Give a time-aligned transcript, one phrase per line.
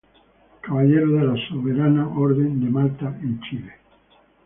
[0.61, 3.71] Caballero de la Soberana Orden de Malta en Chile.